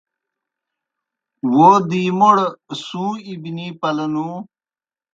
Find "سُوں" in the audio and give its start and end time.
2.85-3.11